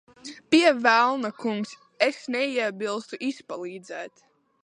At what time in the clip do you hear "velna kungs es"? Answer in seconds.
0.85-2.17